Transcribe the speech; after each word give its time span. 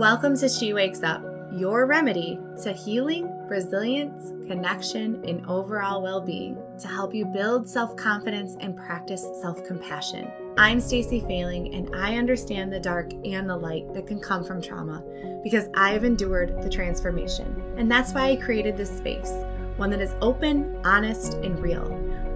Welcome 0.00 0.34
to 0.38 0.48
She 0.48 0.72
Wakes 0.72 1.02
Up, 1.02 1.22
your 1.52 1.84
remedy 1.84 2.40
to 2.62 2.72
healing, 2.72 3.30
resilience, 3.50 4.30
connection, 4.48 5.22
and 5.28 5.46
overall 5.46 6.00
well 6.00 6.22
being 6.22 6.56
to 6.78 6.88
help 6.88 7.14
you 7.14 7.26
build 7.26 7.68
self 7.68 7.94
confidence 7.96 8.56
and 8.60 8.74
practice 8.74 9.26
self 9.42 9.62
compassion. 9.62 10.32
I'm 10.56 10.80
Stacy 10.80 11.20
Fayling, 11.20 11.74
and 11.74 11.94
I 11.94 12.16
understand 12.16 12.72
the 12.72 12.80
dark 12.80 13.12
and 13.26 13.46
the 13.46 13.58
light 13.58 13.92
that 13.92 14.06
can 14.06 14.20
come 14.20 14.42
from 14.42 14.62
trauma 14.62 15.04
because 15.44 15.68
I 15.74 15.90
have 15.90 16.04
endured 16.04 16.62
the 16.62 16.70
transformation. 16.70 17.62
And 17.76 17.90
that's 17.90 18.14
why 18.14 18.30
I 18.30 18.36
created 18.36 18.78
this 18.78 18.96
space 18.96 19.34
one 19.76 19.90
that 19.90 20.00
is 20.00 20.14
open, 20.22 20.80
honest, 20.82 21.34
and 21.34 21.58
real 21.58 21.90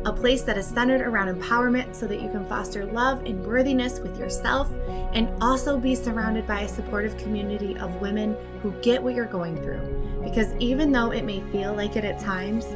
a 0.05 0.13
place 0.13 0.43
that 0.43 0.59
is 0.59 0.67
centered 0.67 1.01
around 1.01 1.35
empowerment 1.35 1.95
so 1.95 2.07
that 2.07 2.21
you 2.21 2.31
can 2.31 2.47
foster 2.47 2.85
love 2.85 3.25
and 3.25 3.45
worthiness 3.47 4.01
with 4.01 4.19
yourself 4.19 4.71
and 5.13 5.31
also 5.43 5.79
be 5.79 5.95
surrounded 5.95 6.47
by 6.47 6.61
a 6.61 6.69
supportive 6.69 7.17
community 7.17 7.77
of 7.79 8.01
women 8.01 8.37
who 8.63 8.73
get 8.83 9.03
what 9.03 9.15
you're 9.15 9.25
going 9.25 9.57
through. 9.63 9.81
Because 10.23 10.53
even 10.57 10.93
though 10.93 11.11
it 11.11 11.25
may 11.25 11.41
feel 11.53 11.75
like 11.75 11.97
it 11.97 12.05
at 12.05 12.19
times, 12.19 12.67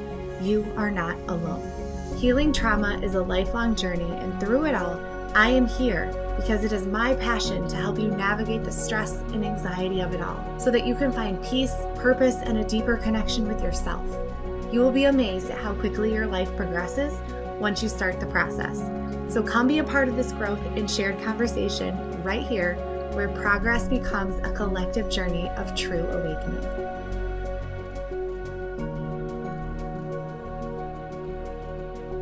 you 0.41 0.71
are 0.77 0.91
not 0.91 1.17
alone. 1.29 1.71
Healing 2.17 2.53
trauma 2.53 2.99
is 3.01 3.15
a 3.15 3.23
lifelong 3.23 3.75
journey, 3.75 4.11
and 4.19 4.39
through 4.41 4.65
it 4.65 4.75
all, 4.75 5.01
I 5.35 5.51
am 5.51 5.67
here 5.67 6.13
because 6.37 6.65
it 6.65 6.73
is 6.73 6.87
my 6.87 7.15
passion 7.17 7.69
to 7.69 7.77
help 7.77 7.99
you 7.99 8.09
navigate 8.09 8.65
the 8.65 8.73
stress 8.73 9.21
and 9.33 9.45
anxiety 9.45 10.01
of 10.01 10.15
it 10.15 10.23
all 10.23 10.59
so 10.59 10.71
that 10.71 10.87
you 10.87 10.95
can 10.95 11.13
find 11.13 11.43
peace, 11.45 11.75
purpose, 11.97 12.37
and 12.37 12.59
a 12.59 12.65
deeper 12.65 12.97
connection 12.97 13.47
with 13.47 13.63
yourself. 13.63 14.05
You 14.71 14.81
will 14.81 14.93
be 14.93 15.05
amazed 15.05 15.49
at 15.49 15.57
how 15.57 15.73
quickly 15.73 16.13
your 16.13 16.27
life 16.27 16.55
progresses 16.55 17.15
once 17.59 17.83
you 17.83 17.89
start 17.89 18.21
the 18.21 18.27
process. 18.27 18.79
So 19.33 19.43
come 19.43 19.67
be 19.67 19.79
a 19.79 19.85
part 19.85 20.09
of 20.09 20.17
this 20.17 20.31
growth 20.33 20.61
and 20.77 20.91
shared 20.91 21.19
conversation 21.25 22.23
right 22.23 22.47
here, 22.47 22.75
where 23.15 23.31
progress 23.31 23.89
becomes 23.89 24.37
a 24.47 24.53
collective 24.53 25.09
journey 25.09 25.49
of 25.57 25.75
true 25.75 26.07
awakening. 26.09 26.63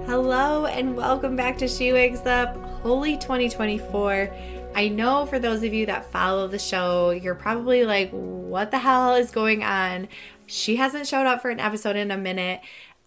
Hello, 0.06 0.66
and 0.66 0.96
welcome 0.96 1.34
back 1.34 1.58
to 1.58 1.66
She 1.66 1.92
Wakes 1.92 2.26
Up. 2.26 2.56
Holy 2.82 3.16
2024. 3.16 4.32
I 4.76 4.88
know 4.88 5.26
for 5.26 5.40
those 5.40 5.64
of 5.64 5.74
you 5.74 5.86
that 5.86 6.12
follow 6.12 6.46
the 6.46 6.60
show, 6.60 7.10
you're 7.10 7.34
probably 7.34 7.84
like, 7.84 8.10
what 8.10 8.70
the 8.70 8.78
hell 8.78 9.14
is 9.14 9.32
going 9.32 9.64
on? 9.64 10.06
She 10.46 10.76
hasn't 10.76 11.06
showed 11.06 11.26
up 11.26 11.42
for 11.42 11.50
an 11.50 11.60
episode 11.60 11.96
in 11.96 12.10
a 12.10 12.16
minute. 12.16 12.60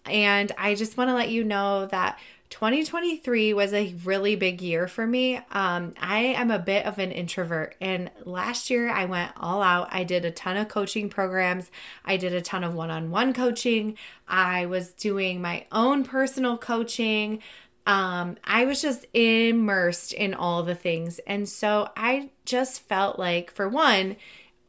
And 0.06 0.52
I 0.56 0.74
just 0.74 0.96
want 0.96 1.08
to 1.08 1.14
let 1.14 1.30
you 1.30 1.44
know 1.44 1.86
that 1.86 2.18
2023 2.50 3.54
was 3.54 3.72
a 3.72 3.94
really 4.04 4.34
big 4.34 4.60
year 4.60 4.88
for 4.88 5.06
me. 5.06 5.36
Um, 5.52 5.94
I 6.00 6.18
am 6.18 6.50
a 6.50 6.58
bit 6.58 6.84
of 6.84 6.98
an 6.98 7.12
introvert, 7.12 7.76
and 7.80 8.10
last 8.24 8.70
year 8.70 8.90
I 8.90 9.04
went 9.04 9.32
all 9.36 9.62
out. 9.62 9.88
I 9.92 10.02
did 10.04 10.24
a 10.24 10.32
ton 10.32 10.56
of 10.56 10.68
coaching 10.68 11.08
programs, 11.08 11.70
I 12.04 12.16
did 12.16 12.34
a 12.34 12.42
ton 12.42 12.64
of 12.64 12.74
one 12.74 12.90
on 12.90 13.10
one 13.10 13.32
coaching, 13.32 13.96
I 14.26 14.66
was 14.66 14.90
doing 14.90 15.40
my 15.40 15.66
own 15.70 16.04
personal 16.04 16.58
coaching. 16.58 17.40
Um, 17.86 18.36
I 18.44 18.66
was 18.66 18.82
just 18.82 19.06
immersed 19.14 20.12
in 20.12 20.34
all 20.34 20.62
the 20.62 20.74
things. 20.74 21.18
And 21.20 21.48
so 21.48 21.88
I 21.96 22.30
just 22.44 22.82
felt 22.82 23.18
like, 23.18 23.50
for 23.50 23.68
one, 23.68 24.16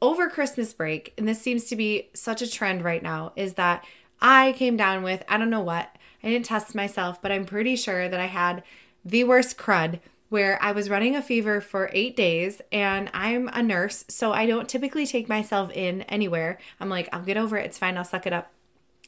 over 0.01 0.29
Christmas 0.29 0.73
break, 0.73 1.13
and 1.17 1.27
this 1.27 1.41
seems 1.41 1.65
to 1.65 1.75
be 1.75 2.09
such 2.13 2.41
a 2.41 2.49
trend 2.49 2.83
right 2.83 3.03
now, 3.03 3.33
is 3.35 3.53
that 3.53 3.85
I 4.21 4.53
came 4.53 4.77
down 4.77 5.03
with, 5.03 5.23
I 5.27 5.37
don't 5.37 5.49
know 5.49 5.61
what, 5.61 5.95
I 6.23 6.29
didn't 6.29 6.45
test 6.45 6.75
myself, 6.75 7.21
but 7.21 7.31
I'm 7.31 7.45
pretty 7.45 7.75
sure 7.75 8.07
that 8.09 8.19
I 8.19 8.27
had 8.27 8.63
the 9.03 9.23
worst 9.23 9.57
crud 9.57 9.99
where 10.29 10.57
I 10.61 10.71
was 10.71 10.89
running 10.89 11.15
a 11.15 11.21
fever 11.21 11.59
for 11.59 11.89
eight 11.91 12.15
days 12.15 12.61
and 12.71 13.09
I'm 13.13 13.49
a 13.49 13.61
nurse, 13.61 14.05
so 14.07 14.31
I 14.31 14.45
don't 14.45 14.69
typically 14.69 15.05
take 15.05 15.27
myself 15.27 15.71
in 15.71 16.03
anywhere. 16.03 16.57
I'm 16.79 16.89
like, 16.89 17.09
I'll 17.11 17.23
get 17.23 17.37
over 17.37 17.57
it, 17.57 17.65
it's 17.65 17.77
fine, 17.77 17.97
I'll 17.97 18.05
suck 18.05 18.25
it 18.25 18.33
up. 18.33 18.51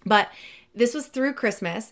But 0.05 0.29
this 0.75 0.93
was 0.93 1.07
through 1.07 1.33
Christmas. 1.33 1.91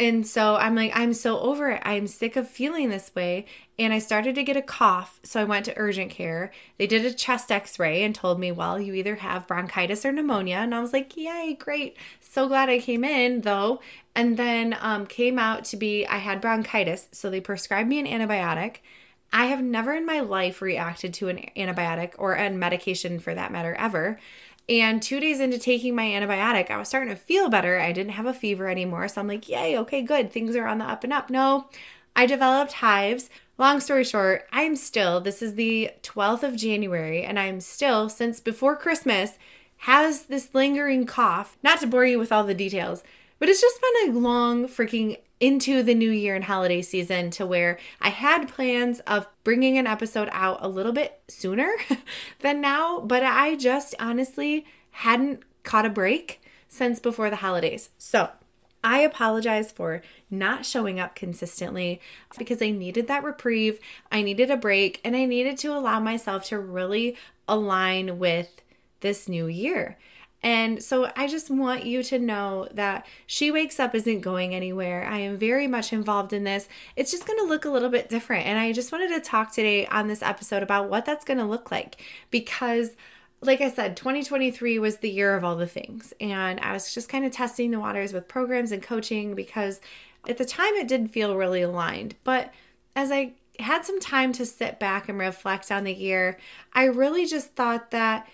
And 0.00 0.26
so 0.26 0.56
I'm 0.56 0.74
like, 0.74 0.92
I'm 0.94 1.12
so 1.12 1.38
over 1.40 1.68
it. 1.72 1.82
I'm 1.84 2.06
sick 2.06 2.34
of 2.34 2.48
feeling 2.48 2.88
this 2.88 3.14
way. 3.14 3.44
And 3.78 3.92
I 3.92 3.98
started 3.98 4.34
to 4.36 4.42
get 4.42 4.56
a 4.56 4.62
cough. 4.62 5.20
So 5.22 5.42
I 5.42 5.44
went 5.44 5.66
to 5.66 5.74
urgent 5.76 6.10
care. 6.10 6.52
They 6.78 6.86
did 6.86 7.04
a 7.04 7.12
chest 7.12 7.52
x 7.52 7.78
ray 7.78 8.02
and 8.02 8.14
told 8.14 8.40
me, 8.40 8.50
well, 8.50 8.80
you 8.80 8.94
either 8.94 9.16
have 9.16 9.46
bronchitis 9.46 10.06
or 10.06 10.12
pneumonia. 10.12 10.56
And 10.56 10.74
I 10.74 10.80
was 10.80 10.94
like, 10.94 11.18
yay, 11.18 11.54
great. 11.60 11.98
So 12.18 12.48
glad 12.48 12.70
I 12.70 12.78
came 12.78 13.04
in 13.04 13.42
though. 13.42 13.82
And 14.14 14.38
then 14.38 14.74
um, 14.80 15.06
came 15.06 15.38
out 15.38 15.66
to 15.66 15.76
be, 15.76 16.06
I 16.06 16.16
had 16.16 16.40
bronchitis. 16.40 17.08
So 17.12 17.28
they 17.28 17.42
prescribed 17.42 17.90
me 17.90 18.00
an 18.00 18.06
antibiotic. 18.06 18.76
I 19.34 19.46
have 19.46 19.62
never 19.62 19.92
in 19.92 20.06
my 20.06 20.20
life 20.20 20.62
reacted 20.62 21.12
to 21.14 21.28
an 21.28 21.50
antibiotic 21.56 22.14
or 22.16 22.34
a 22.34 22.50
medication 22.50 23.20
for 23.20 23.34
that 23.34 23.52
matter 23.52 23.74
ever. 23.74 24.18
And 24.70 25.02
two 25.02 25.18
days 25.18 25.40
into 25.40 25.58
taking 25.58 25.96
my 25.96 26.04
antibiotic, 26.04 26.70
I 26.70 26.76
was 26.76 26.88
starting 26.88 27.12
to 27.12 27.16
feel 27.16 27.50
better. 27.50 27.80
I 27.80 27.90
didn't 27.90 28.12
have 28.12 28.26
a 28.26 28.32
fever 28.32 28.68
anymore. 28.68 29.08
So 29.08 29.20
I'm 29.20 29.26
like, 29.26 29.48
yay, 29.48 29.76
okay, 29.78 30.00
good. 30.00 30.30
Things 30.30 30.54
are 30.54 30.68
on 30.68 30.78
the 30.78 30.84
up 30.84 31.02
and 31.02 31.12
up. 31.12 31.28
No, 31.28 31.68
I 32.14 32.24
developed 32.24 32.74
hives. 32.74 33.30
Long 33.58 33.80
story 33.80 34.04
short, 34.04 34.46
I'm 34.52 34.76
still, 34.76 35.20
this 35.20 35.42
is 35.42 35.56
the 35.56 35.90
12th 36.02 36.44
of 36.44 36.56
January, 36.56 37.24
and 37.24 37.38
I'm 37.38 37.60
still, 37.60 38.08
since 38.08 38.40
before 38.40 38.76
Christmas, 38.76 39.38
has 39.78 40.22
this 40.22 40.54
lingering 40.54 41.04
cough. 41.04 41.58
Not 41.62 41.80
to 41.80 41.86
bore 41.86 42.06
you 42.06 42.18
with 42.18 42.30
all 42.32 42.44
the 42.44 42.54
details, 42.54 43.02
but 43.40 43.48
it's 43.48 43.60
just 43.60 43.80
been 43.80 44.10
a 44.14 44.18
long 44.18 44.68
freaking 44.68 45.18
into 45.40 45.82
the 45.82 45.94
new 45.94 46.10
year 46.10 46.36
and 46.36 46.44
holiday 46.44 46.82
season 46.82 47.30
to 47.30 47.46
where 47.46 47.78
I 48.00 48.10
had 48.10 48.46
plans 48.46 49.00
of 49.00 49.26
bringing 49.42 49.78
an 49.78 49.86
episode 49.86 50.28
out 50.30 50.58
a 50.60 50.68
little 50.68 50.92
bit 50.92 51.20
sooner 51.26 51.72
than 52.40 52.60
now, 52.60 53.00
but 53.00 53.24
I 53.24 53.56
just 53.56 53.94
honestly 53.98 54.66
hadn't 54.90 55.42
caught 55.64 55.86
a 55.86 55.90
break 55.90 56.42
since 56.68 57.00
before 57.00 57.30
the 57.30 57.36
holidays. 57.36 57.88
So, 57.98 58.28
I 58.82 59.00
apologize 59.00 59.72
for 59.72 60.00
not 60.30 60.64
showing 60.64 60.98
up 60.98 61.14
consistently 61.14 62.00
because 62.38 62.62
I 62.62 62.70
needed 62.70 63.08
that 63.08 63.22
reprieve. 63.22 63.78
I 64.10 64.22
needed 64.22 64.50
a 64.50 64.56
break 64.56 65.02
and 65.04 65.14
I 65.14 65.26
needed 65.26 65.58
to 65.58 65.76
allow 65.76 66.00
myself 66.00 66.44
to 66.46 66.58
really 66.58 67.14
align 67.46 68.18
with 68.18 68.62
this 69.00 69.28
new 69.28 69.48
year. 69.48 69.98
And 70.42 70.82
so 70.82 71.10
I 71.16 71.26
just 71.26 71.50
want 71.50 71.84
you 71.84 72.02
to 72.04 72.18
know 72.18 72.66
that 72.72 73.06
She 73.26 73.50
Wakes 73.50 73.78
Up 73.78 73.94
isn't 73.94 74.20
going 74.20 74.54
anywhere. 74.54 75.04
I 75.04 75.18
am 75.18 75.36
very 75.36 75.66
much 75.66 75.92
involved 75.92 76.32
in 76.32 76.44
this. 76.44 76.68
It's 76.96 77.10
just 77.10 77.26
going 77.26 77.38
to 77.38 77.44
look 77.44 77.64
a 77.64 77.70
little 77.70 77.90
bit 77.90 78.08
different. 78.08 78.46
And 78.46 78.58
I 78.58 78.72
just 78.72 78.90
wanted 78.90 79.08
to 79.08 79.20
talk 79.20 79.52
today 79.52 79.86
on 79.86 80.08
this 80.08 80.22
episode 80.22 80.62
about 80.62 80.88
what 80.88 81.04
that's 81.04 81.24
going 81.24 81.38
to 81.38 81.44
look 81.44 81.70
like 81.70 82.02
because 82.30 82.96
like 83.42 83.60
I 83.62 83.70
said, 83.70 83.96
2023 83.96 84.78
was 84.78 84.98
the 84.98 85.10
year 85.10 85.34
of 85.34 85.44
all 85.44 85.56
the 85.56 85.66
things. 85.66 86.12
And 86.20 86.60
I 86.60 86.72
was 86.72 86.92
just 86.92 87.08
kind 87.08 87.24
of 87.24 87.32
testing 87.32 87.70
the 87.70 87.80
waters 87.80 88.12
with 88.12 88.28
programs 88.28 88.70
and 88.70 88.82
coaching 88.82 89.34
because 89.34 89.80
at 90.28 90.36
the 90.36 90.44
time 90.44 90.74
it 90.74 90.88
didn't 90.88 91.08
feel 91.08 91.36
really 91.36 91.62
aligned. 91.62 92.16
But 92.22 92.52
as 92.94 93.10
I 93.10 93.32
had 93.58 93.84
some 93.84 94.00
time 94.00 94.32
to 94.34 94.44
sit 94.44 94.78
back 94.78 95.08
and 95.08 95.18
reflect 95.18 95.72
on 95.72 95.84
the 95.84 95.94
year, 95.94 96.38
I 96.74 96.84
really 96.84 97.26
just 97.26 97.54
thought 97.54 97.90
that 97.92 98.28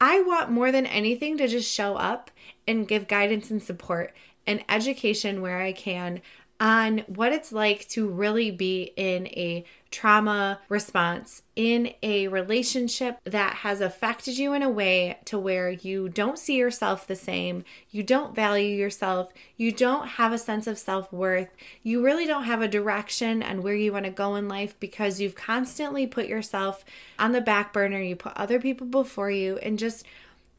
I 0.00 0.20
want 0.22 0.50
more 0.50 0.70
than 0.70 0.86
anything 0.86 1.38
to 1.38 1.48
just 1.48 1.72
show 1.72 1.96
up 1.96 2.30
and 2.66 2.88
give 2.88 3.08
guidance 3.08 3.50
and 3.50 3.62
support 3.62 4.14
and 4.46 4.64
education 4.68 5.40
where 5.40 5.60
I 5.60 5.72
can 5.72 6.20
on 6.60 6.98
what 7.06 7.32
it's 7.32 7.52
like 7.52 7.88
to 7.88 8.08
really 8.08 8.50
be 8.50 8.92
in 8.96 9.26
a 9.28 9.64
trauma 9.96 10.60
response 10.68 11.40
in 11.56 11.90
a 12.02 12.28
relationship 12.28 13.18
that 13.24 13.54
has 13.54 13.80
affected 13.80 14.36
you 14.36 14.52
in 14.52 14.60
a 14.60 14.68
way 14.68 15.16
to 15.24 15.38
where 15.38 15.70
you 15.70 16.06
don't 16.06 16.38
see 16.38 16.56
yourself 16.56 17.06
the 17.06 17.16
same, 17.16 17.64
you 17.90 18.02
don't 18.02 18.34
value 18.34 18.76
yourself, 18.76 19.32
you 19.56 19.72
don't 19.72 20.06
have 20.06 20.34
a 20.34 20.38
sense 20.38 20.66
of 20.66 20.78
self-worth, 20.78 21.48
you 21.82 22.04
really 22.04 22.26
don't 22.26 22.44
have 22.44 22.60
a 22.60 22.68
direction 22.68 23.42
and 23.42 23.62
where 23.62 23.74
you 23.74 23.90
want 23.90 24.04
to 24.04 24.10
go 24.10 24.36
in 24.36 24.48
life 24.48 24.78
because 24.80 25.18
you've 25.18 25.34
constantly 25.34 26.06
put 26.06 26.26
yourself 26.26 26.84
on 27.18 27.32
the 27.32 27.40
back 27.40 27.72
burner, 27.72 27.98
you 27.98 28.14
put 28.14 28.36
other 28.36 28.60
people 28.60 28.86
before 28.86 29.30
you 29.30 29.56
and 29.62 29.78
just 29.78 30.04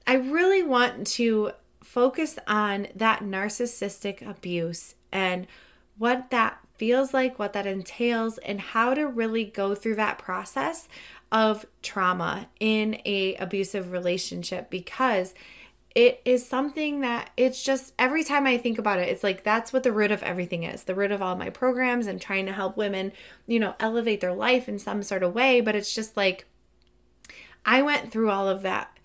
I 0.08 0.16
really 0.16 0.64
want 0.64 1.06
to 1.08 1.52
focus 1.84 2.40
on 2.48 2.88
that 2.96 3.20
narcissistic 3.20 4.28
abuse 4.28 4.96
and 5.12 5.46
what 6.00 6.32
that 6.32 6.58
feels 6.78 7.14
like, 7.14 7.38
what 7.38 7.54
that 7.54 7.66
entails, 7.66 8.38
and 8.40 8.60
how 8.60 8.94
to 8.94 9.08
really 9.08 9.46
go 9.46 9.76
through 9.76 9.96
that 9.96 10.18
process 10.18 10.88
of 11.32 11.66
trauma 11.82 12.48
in 12.60 13.02
a 13.06 13.36
abusive 13.36 13.92
relationship 13.92 14.70
because 14.70 15.34
it 15.98 16.22
is 16.26 16.46
something 16.46 17.02
that 17.02 17.32
it's 17.36 17.64
just 17.64 17.94
every 17.98 18.24
time 18.24 18.46
I 18.46 18.58
think 18.58 18.78
about 18.78 19.00
it, 19.00 19.10
it's 19.10 19.24
like 19.24 19.44
that's 19.44 19.74
what 19.74 19.82
the 19.82 19.92
root 19.92 20.12
of 20.12 20.22
everything 20.22 20.64
is. 20.64 20.84
The 20.84 20.94
root 20.94 21.12
of 21.12 21.24
all 21.24 21.36
my 21.36 21.50
programs 21.50 22.06
and 22.06 22.22
trying 22.22 22.46
to 22.46 22.54
help 22.54 22.78
women, 22.78 23.12
you 23.48 23.60
know, 23.60 23.74
elevate 23.80 24.22
their 24.22 24.34
life 24.34 24.70
in 24.70 24.78
some 24.78 25.02
sort 25.02 25.24
of 25.24 25.34
way. 25.34 25.60
But 25.60 25.76
it's 25.76 25.96
just 25.96 26.16
like 26.16 26.46
I 27.66 27.82
went 27.82 28.12
through 28.12 28.30
all 28.30 28.48
of 28.48 28.62
that 28.62 28.97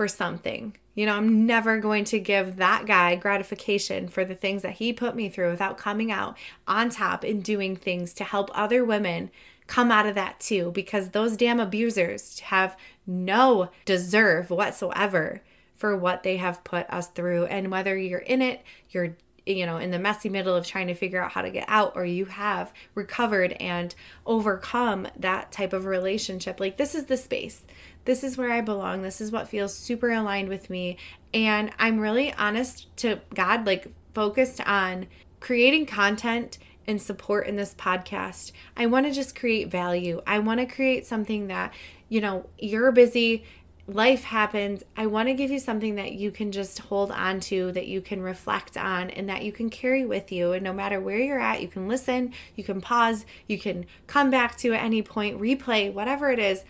for 0.00 0.08
something. 0.08 0.74
You 0.94 1.04
know, 1.04 1.14
I'm 1.14 1.44
never 1.44 1.78
going 1.78 2.04
to 2.04 2.18
give 2.18 2.56
that 2.56 2.86
guy 2.86 3.16
gratification 3.16 4.08
for 4.08 4.24
the 4.24 4.34
things 4.34 4.62
that 4.62 4.72
he 4.72 4.94
put 4.94 5.14
me 5.14 5.28
through 5.28 5.50
without 5.50 5.76
coming 5.76 6.10
out 6.10 6.38
on 6.66 6.88
top 6.88 7.22
and 7.22 7.44
doing 7.44 7.76
things 7.76 8.14
to 8.14 8.24
help 8.24 8.50
other 8.54 8.82
women 8.82 9.30
come 9.66 9.90
out 9.90 10.06
of 10.06 10.14
that 10.14 10.40
too, 10.40 10.70
because 10.74 11.10
those 11.10 11.36
damn 11.36 11.60
abusers 11.60 12.40
have 12.40 12.78
no 13.06 13.68
deserve 13.84 14.48
whatsoever 14.48 15.42
for 15.74 15.94
what 15.94 16.22
they 16.22 16.38
have 16.38 16.64
put 16.64 16.88
us 16.88 17.08
through. 17.08 17.44
And 17.44 17.70
whether 17.70 17.94
you're 17.94 18.20
in 18.20 18.40
it, 18.40 18.62
you're 18.88 19.16
you 19.46 19.66
know, 19.66 19.78
in 19.78 19.90
the 19.90 19.98
messy 19.98 20.28
middle 20.28 20.54
of 20.54 20.66
trying 20.66 20.86
to 20.86 20.94
figure 20.94 21.22
out 21.22 21.32
how 21.32 21.42
to 21.42 21.50
get 21.50 21.64
out, 21.66 21.92
or 21.96 22.04
you 22.04 22.26
have 22.26 22.72
recovered 22.94 23.52
and 23.52 23.94
overcome 24.26 25.08
that 25.16 25.50
type 25.50 25.72
of 25.72 25.86
relationship. 25.86 26.60
Like, 26.60 26.76
this 26.76 26.94
is 26.94 27.06
the 27.06 27.16
space. 27.16 27.62
This 28.04 28.24
is 28.24 28.38
where 28.38 28.50
I 28.50 28.60
belong. 28.60 29.02
This 29.02 29.20
is 29.20 29.30
what 29.30 29.48
feels 29.48 29.74
super 29.74 30.10
aligned 30.10 30.48
with 30.48 30.70
me. 30.70 30.96
And 31.32 31.70
I'm 31.78 32.00
really 32.00 32.32
honest 32.32 32.94
to 32.98 33.20
God, 33.34 33.66
like, 33.66 33.92
focused 34.14 34.60
on 34.66 35.06
creating 35.38 35.86
content 35.86 36.58
and 36.86 37.00
support 37.00 37.46
in 37.46 37.56
this 37.56 37.74
podcast. 37.74 38.52
I 38.76 38.86
want 38.86 39.06
to 39.06 39.12
just 39.12 39.38
create 39.38 39.70
value. 39.70 40.22
I 40.26 40.38
want 40.38 40.60
to 40.60 40.66
create 40.66 41.06
something 41.06 41.46
that, 41.46 41.72
you 42.08 42.20
know, 42.20 42.46
you're 42.58 42.90
busy, 42.90 43.44
life 43.86 44.24
happens, 44.24 44.82
I 44.96 45.06
want 45.06 45.28
to 45.28 45.34
give 45.34 45.50
you 45.50 45.58
something 45.58 45.96
that 45.96 46.12
you 46.12 46.30
can 46.30 46.52
just 46.52 46.78
hold 46.78 47.10
on 47.10 47.40
to, 47.40 47.72
that 47.72 47.86
you 47.86 48.00
can 48.00 48.22
reflect 48.22 48.76
on, 48.76 49.10
and 49.10 49.28
that 49.28 49.42
you 49.42 49.52
can 49.52 49.68
carry 49.68 50.04
with 50.04 50.30
you. 50.32 50.52
And 50.52 50.64
no 50.64 50.72
matter 50.72 51.00
where 51.00 51.18
you're 51.18 51.40
at, 51.40 51.62
you 51.62 51.68
can 51.68 51.88
listen, 51.88 52.32
you 52.54 52.64
can 52.64 52.80
pause, 52.80 53.26
you 53.46 53.58
can 53.58 53.86
come 54.06 54.30
back 54.30 54.56
to 54.58 54.72
at 54.72 54.82
any 54.82 55.02
point, 55.02 55.40
replay, 55.40 55.92
whatever 55.92 56.30
it 56.30 56.38
is. 56.38 56.64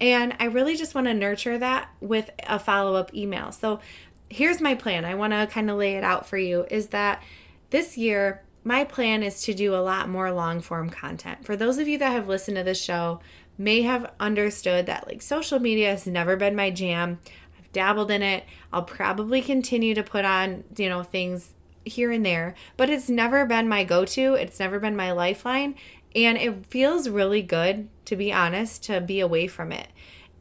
And 0.00 0.36
I 0.38 0.46
really 0.46 0.76
just 0.76 0.94
want 0.94 1.06
to 1.06 1.14
nurture 1.14 1.58
that 1.58 1.88
with 2.00 2.30
a 2.46 2.58
follow 2.58 2.94
up 2.96 3.14
email. 3.14 3.52
So 3.52 3.80
here's 4.28 4.60
my 4.60 4.74
plan. 4.74 5.04
I 5.04 5.14
want 5.14 5.32
to 5.32 5.46
kind 5.46 5.70
of 5.70 5.78
lay 5.78 5.94
it 5.94 6.04
out 6.04 6.26
for 6.26 6.36
you 6.36 6.66
is 6.70 6.88
that 6.88 7.22
this 7.70 7.96
year, 7.96 8.42
my 8.64 8.84
plan 8.84 9.22
is 9.22 9.42
to 9.42 9.54
do 9.54 9.74
a 9.74 9.78
lot 9.78 10.08
more 10.08 10.32
long 10.32 10.60
form 10.60 10.90
content. 10.90 11.44
For 11.44 11.56
those 11.56 11.78
of 11.78 11.88
you 11.88 11.98
that 11.98 12.12
have 12.12 12.28
listened 12.28 12.56
to 12.56 12.62
this 12.62 12.82
show, 12.82 13.20
may 13.58 13.82
have 13.82 14.12
understood 14.20 14.86
that 14.86 15.06
like 15.06 15.22
social 15.22 15.58
media 15.58 15.90
has 15.90 16.06
never 16.06 16.36
been 16.36 16.54
my 16.54 16.70
jam. 16.70 17.18
I've 17.58 17.72
dabbled 17.72 18.10
in 18.10 18.22
it. 18.22 18.44
I'll 18.72 18.82
probably 18.82 19.40
continue 19.40 19.94
to 19.94 20.02
put 20.02 20.24
on, 20.24 20.64
you 20.76 20.88
know, 20.88 21.02
things 21.02 21.54
here 21.84 22.10
and 22.10 22.26
there, 22.26 22.54
but 22.76 22.90
it's 22.90 23.08
never 23.08 23.46
been 23.46 23.68
my 23.68 23.84
go 23.84 24.04
to. 24.04 24.34
It's 24.34 24.58
never 24.58 24.78
been 24.80 24.96
my 24.96 25.12
lifeline. 25.12 25.76
And 26.16 26.38
it 26.38 26.66
feels 26.66 27.08
really 27.08 27.42
good, 27.42 27.88
to 28.06 28.16
be 28.16 28.32
honest, 28.32 28.82
to 28.84 29.00
be 29.00 29.20
away 29.20 29.46
from 29.46 29.70
it. 29.70 29.88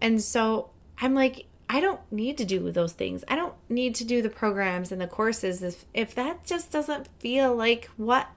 And 0.01 0.22
so 0.22 0.69
I'm 1.00 1.13
like, 1.13 1.45
I 1.69 1.81
don't 1.81 2.00
need 2.12 2.38
to 2.38 2.45
do 2.45 2.72
those 2.72 2.94
things. 2.94 3.24
I 3.27 3.36
don't 3.36 3.54
need 3.68 3.94
to 3.95 4.06
do 4.06 4.22
the 4.22 4.30
programs 4.30 4.92
and 4.92 5.01
the 5.01 5.07
courses 5.07 5.62
if, 5.62 5.86
if 5.94 6.16
that 6.16 6.45
just 6.45 6.72
doesn't 6.72 7.10
feel 7.19 7.54
like 7.54 7.89
what 7.98 8.27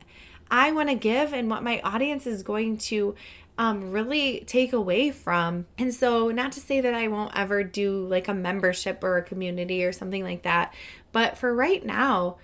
I 0.51 0.73
want 0.73 0.89
to 0.89 0.95
give 0.95 1.33
and 1.33 1.49
what 1.49 1.63
my 1.63 1.81
audience 1.83 2.27
is 2.27 2.43
going 2.43 2.79
to 2.79 3.15
um, 3.59 3.91
really 3.91 4.45
take 4.47 4.73
away 4.73 5.11
from. 5.11 5.67
And 5.77 5.93
so, 5.93 6.29
not 6.31 6.53
to 6.53 6.61
say 6.61 6.81
that 6.81 6.95
I 6.95 7.09
won't 7.09 7.37
ever 7.37 7.65
do 7.65 8.07
like 8.07 8.29
a 8.29 8.35
membership 8.35 9.03
or 9.03 9.19
a 9.19 9.23
community 9.23 9.85
or 9.85 9.93
something 9.93 10.23
like 10.23 10.43
that, 10.43 10.73
but 11.13 11.37
for 11.37 11.55
right 11.55 11.85
now, 11.85 12.37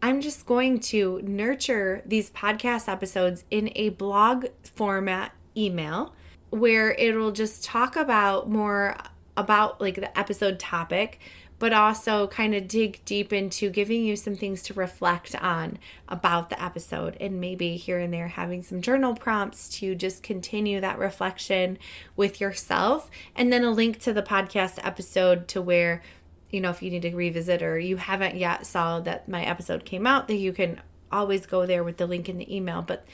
I'm 0.00 0.20
just 0.20 0.46
going 0.46 0.78
to 0.80 1.20
nurture 1.22 2.02
these 2.06 2.30
podcast 2.30 2.88
episodes 2.88 3.44
in 3.50 3.72
a 3.74 3.88
blog 3.90 4.46
format 4.62 5.32
email 5.56 6.14
where 6.50 6.92
it'll 6.92 7.32
just 7.32 7.64
talk 7.64 7.96
about 7.96 8.48
more 8.48 8.96
about 9.36 9.80
like 9.80 9.96
the 9.96 10.16
episode 10.18 10.58
topic 10.58 11.18
but 11.58 11.72
also 11.72 12.28
kind 12.28 12.54
of 12.54 12.68
dig 12.68 13.04
deep 13.04 13.32
into 13.32 13.68
giving 13.70 14.04
you 14.04 14.14
some 14.14 14.36
things 14.36 14.62
to 14.62 14.74
reflect 14.74 15.34
on 15.36 15.78
about 16.08 16.50
the 16.50 16.62
episode 16.62 17.16
and 17.20 17.40
maybe 17.40 17.76
here 17.76 17.98
and 17.98 18.14
there 18.14 18.28
having 18.28 18.62
some 18.62 18.80
journal 18.80 19.14
prompts 19.14 19.68
to 19.68 19.94
just 19.94 20.22
continue 20.22 20.80
that 20.80 20.98
reflection 20.98 21.78
with 22.16 22.40
yourself. 22.40 23.10
And 23.34 23.52
then 23.52 23.64
a 23.64 23.70
link 23.70 23.98
to 24.00 24.12
the 24.12 24.22
podcast 24.22 24.78
episode 24.84 25.48
to 25.48 25.60
where 25.60 26.02
you 26.50 26.60
know 26.60 26.70
if 26.70 26.82
you 26.82 26.90
need 26.90 27.02
to 27.02 27.14
revisit 27.14 27.62
or 27.62 27.78
you 27.78 27.96
haven't 27.96 28.36
yet 28.36 28.66
saw 28.66 29.00
that 29.00 29.28
my 29.28 29.42
episode 29.44 29.84
came 29.84 30.06
out 30.06 30.28
that 30.28 30.36
you 30.36 30.52
can 30.52 30.80
always 31.10 31.46
go 31.46 31.66
there 31.66 31.84
with 31.84 31.96
the 31.96 32.06
link 32.06 32.28
in 32.28 32.38
the 32.38 32.54
email. 32.54 32.82
But 32.82 33.04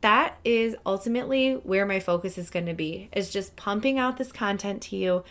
that 0.00 0.38
is 0.44 0.76
ultimately 0.84 1.54
where 1.54 1.86
my 1.86 2.00
focus 2.00 2.38
is 2.38 2.50
going 2.50 2.66
to 2.66 2.74
be 2.74 3.08
is 3.12 3.30
just 3.30 3.56
pumping 3.56 3.98
out 3.98 4.16
this 4.16 4.32
content 4.32 4.82
to 4.82 4.96
you 4.96 5.24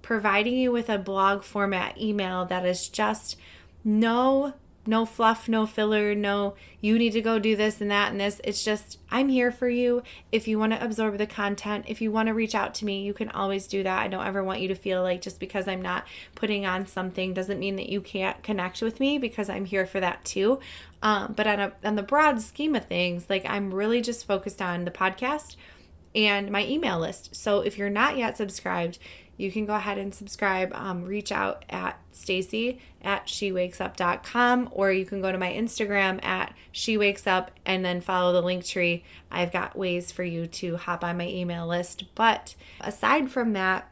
providing 0.00 0.54
you 0.54 0.72
with 0.72 0.88
a 0.88 0.98
blog 0.98 1.44
format 1.44 2.00
email 2.00 2.44
that 2.46 2.66
is 2.66 2.88
just 2.88 3.36
no 3.84 4.52
no 4.86 5.06
fluff, 5.06 5.48
no 5.48 5.66
filler, 5.66 6.14
no 6.14 6.54
you 6.80 6.98
need 6.98 7.12
to 7.12 7.22
go 7.22 7.38
do 7.38 7.54
this 7.54 7.80
and 7.80 7.90
that 7.90 8.10
and 8.10 8.20
this. 8.20 8.40
It's 8.42 8.64
just 8.64 8.98
I'm 9.10 9.28
here 9.28 9.52
for 9.52 9.68
you. 9.68 10.02
If 10.32 10.48
you 10.48 10.58
want 10.58 10.72
to 10.72 10.84
absorb 10.84 11.18
the 11.18 11.26
content, 11.26 11.84
if 11.88 12.00
you 12.00 12.10
want 12.10 12.26
to 12.26 12.34
reach 12.34 12.54
out 12.54 12.74
to 12.74 12.84
me, 12.84 13.02
you 13.02 13.14
can 13.14 13.30
always 13.30 13.68
do 13.68 13.82
that. 13.84 14.02
I 14.02 14.08
don't 14.08 14.26
ever 14.26 14.42
want 14.42 14.60
you 14.60 14.68
to 14.68 14.74
feel 14.74 15.02
like 15.02 15.22
just 15.22 15.38
because 15.38 15.68
I'm 15.68 15.82
not 15.82 16.04
putting 16.34 16.66
on 16.66 16.86
something 16.86 17.32
doesn't 17.32 17.60
mean 17.60 17.76
that 17.76 17.88
you 17.88 18.00
can't 18.00 18.42
connect 18.42 18.82
with 18.82 18.98
me 18.98 19.18
because 19.18 19.48
I'm 19.48 19.64
here 19.64 19.86
for 19.86 20.00
that 20.00 20.24
too. 20.24 20.58
Um, 21.02 21.34
but 21.36 21.46
on 21.46 21.60
a 21.60 21.72
on 21.84 21.94
the 21.94 22.02
broad 22.02 22.40
scheme 22.40 22.74
of 22.74 22.86
things, 22.86 23.26
like 23.30 23.44
I'm 23.46 23.72
really 23.72 24.00
just 24.00 24.26
focused 24.26 24.60
on 24.60 24.84
the 24.84 24.90
podcast 24.90 25.56
and 26.14 26.50
my 26.50 26.66
email 26.66 26.98
list. 26.98 27.34
So 27.34 27.60
if 27.60 27.78
you're 27.78 27.90
not 27.90 28.16
yet 28.16 28.36
subscribed, 28.36 28.98
you 29.36 29.50
can 29.50 29.66
go 29.66 29.74
ahead 29.74 29.98
and 29.98 30.14
subscribe. 30.14 30.72
Um, 30.74 31.04
reach 31.04 31.32
out 31.32 31.64
at 31.70 31.98
Stacy 32.12 32.80
at 33.02 33.28
shewakes.up.com 33.28 34.68
or 34.70 34.92
you 34.92 35.04
can 35.04 35.20
go 35.20 35.32
to 35.32 35.38
my 35.38 35.52
Instagram 35.52 36.22
at 36.24 36.54
shewakes.up 36.70 37.50
and 37.64 37.84
then 37.84 38.00
follow 38.00 38.32
the 38.32 38.42
link 38.42 38.64
tree. 38.64 39.04
I've 39.30 39.52
got 39.52 39.76
ways 39.76 40.12
for 40.12 40.24
you 40.24 40.46
to 40.46 40.76
hop 40.76 41.02
on 41.02 41.16
my 41.16 41.26
email 41.26 41.66
list. 41.66 42.04
But 42.14 42.54
aside 42.80 43.30
from 43.30 43.54
that, 43.54 43.88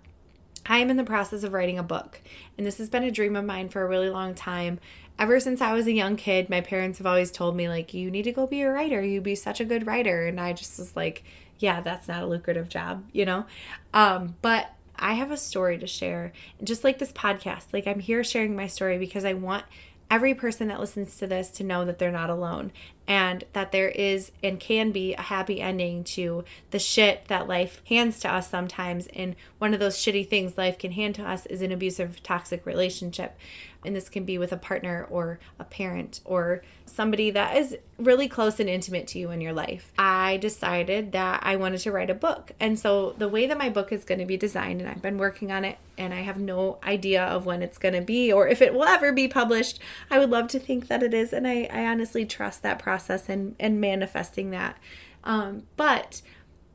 I 0.66 0.78
am 0.78 0.90
in 0.90 0.96
the 0.96 1.04
process 1.04 1.42
of 1.42 1.52
writing 1.52 1.78
a 1.78 1.82
book, 1.82 2.20
and 2.56 2.66
this 2.66 2.78
has 2.78 2.90
been 2.90 3.02
a 3.02 3.10
dream 3.10 3.34
of 3.34 3.44
mine 3.44 3.70
for 3.70 3.82
a 3.82 3.88
really 3.88 4.10
long 4.10 4.34
time. 4.34 4.78
Ever 5.18 5.40
since 5.40 5.60
I 5.60 5.72
was 5.72 5.86
a 5.86 5.92
young 5.92 6.16
kid, 6.16 6.48
my 6.48 6.60
parents 6.60 6.98
have 6.98 7.06
always 7.06 7.30
told 7.30 7.56
me, 7.56 7.68
like, 7.68 7.92
you 7.92 8.10
need 8.10 8.22
to 8.22 8.32
go 8.32 8.46
be 8.46 8.62
a 8.62 8.70
writer. 8.70 9.02
You'd 9.02 9.22
be 9.22 9.34
such 9.34 9.60
a 9.60 9.64
good 9.64 9.86
writer. 9.86 10.26
And 10.26 10.40
I 10.40 10.52
just 10.52 10.78
was 10.78 10.96
like, 10.96 11.24
yeah, 11.58 11.80
that's 11.80 12.08
not 12.08 12.22
a 12.22 12.26
lucrative 12.26 12.68
job, 12.68 13.04
you 13.12 13.26
know? 13.26 13.46
Um, 13.92 14.36
but 14.42 14.72
I 15.00 15.14
have 15.14 15.30
a 15.30 15.36
story 15.36 15.78
to 15.78 15.86
share. 15.86 16.32
Just 16.62 16.84
like 16.84 16.98
this 16.98 17.12
podcast, 17.12 17.72
like 17.72 17.86
I'm 17.86 18.00
here 18.00 18.22
sharing 18.22 18.54
my 18.54 18.66
story 18.66 18.98
because 18.98 19.24
I 19.24 19.32
want 19.32 19.64
every 20.10 20.34
person 20.34 20.68
that 20.68 20.80
listens 20.80 21.16
to 21.16 21.26
this 21.26 21.50
to 21.50 21.64
know 21.64 21.84
that 21.84 21.98
they're 21.98 22.12
not 22.12 22.30
alone 22.30 22.72
and 23.10 23.42
that 23.54 23.72
there 23.72 23.88
is 23.88 24.30
and 24.40 24.60
can 24.60 24.92
be 24.92 25.14
a 25.14 25.22
happy 25.22 25.60
ending 25.60 26.04
to 26.04 26.44
the 26.70 26.78
shit 26.78 27.24
that 27.26 27.48
life 27.48 27.82
hands 27.86 28.20
to 28.20 28.32
us 28.32 28.48
sometimes. 28.48 29.08
And 29.08 29.34
one 29.58 29.74
of 29.74 29.80
those 29.80 29.96
shitty 29.96 30.28
things 30.28 30.56
life 30.56 30.78
can 30.78 30.92
hand 30.92 31.16
to 31.16 31.28
us 31.28 31.44
is 31.46 31.60
an 31.60 31.72
abusive, 31.72 32.22
toxic 32.22 32.64
relationship. 32.64 33.36
And 33.84 33.96
this 33.96 34.08
can 34.08 34.24
be 34.24 34.38
with 34.38 34.52
a 34.52 34.56
partner 34.56 35.08
or 35.10 35.40
a 35.58 35.64
parent 35.64 36.20
or 36.24 36.62
somebody 36.86 37.30
that 37.30 37.56
is 37.56 37.76
really 37.98 38.28
close 38.28 38.60
and 38.60 38.68
intimate 38.68 39.06
to 39.08 39.18
you 39.18 39.30
in 39.30 39.40
your 39.40 39.52
life. 39.52 39.90
I 39.98 40.36
decided 40.36 41.12
that 41.12 41.40
I 41.42 41.56
wanted 41.56 41.78
to 41.78 41.92
write 41.92 42.10
a 42.10 42.14
book. 42.14 42.52
And 42.60 42.78
so 42.78 43.14
the 43.16 43.28
way 43.28 43.46
that 43.46 43.56
my 43.56 43.70
book 43.70 43.92
is 43.92 44.04
going 44.04 44.18
to 44.18 44.26
be 44.26 44.36
designed, 44.36 44.80
and 44.80 44.90
I've 44.90 45.00
been 45.00 45.18
working 45.18 45.50
on 45.50 45.64
it, 45.64 45.78
and 45.96 46.12
I 46.12 46.20
have 46.20 46.38
no 46.38 46.78
idea 46.82 47.22
of 47.22 47.46
when 47.46 47.62
it's 47.62 47.78
going 47.78 47.94
to 47.94 48.00
be 48.00 48.32
or 48.32 48.48
if 48.48 48.60
it 48.60 48.74
will 48.74 48.84
ever 48.84 49.12
be 49.12 49.28
published. 49.28 49.80
I 50.10 50.18
would 50.18 50.30
love 50.30 50.48
to 50.48 50.58
think 50.58 50.88
that 50.88 51.02
it 51.02 51.14
is. 51.14 51.32
And 51.32 51.46
I, 51.46 51.68
I 51.72 51.86
honestly 51.86 52.26
trust 52.26 52.62
that 52.62 52.78
process 52.78 52.99
and, 53.08 53.54
and 53.58 53.80
manifesting 53.80 54.50
that. 54.50 54.76
Um, 55.24 55.64
but 55.76 56.22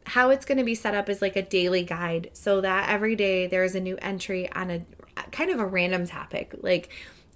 how 0.07 0.29
it's 0.29 0.45
going 0.45 0.57
to 0.57 0.63
be 0.63 0.75
set 0.75 0.93
up 0.93 1.09
is 1.09 1.21
like 1.21 1.35
a 1.35 1.41
daily 1.41 1.83
guide 1.83 2.29
so 2.33 2.61
that 2.61 2.89
every 2.89 3.15
day 3.15 3.47
there's 3.47 3.75
a 3.75 3.79
new 3.79 3.97
entry 4.01 4.51
on 4.51 4.69
a 4.69 4.85
kind 5.31 5.49
of 5.49 5.59
a 5.59 5.65
random 5.65 6.05
topic. 6.05 6.55
Like, 6.61 6.89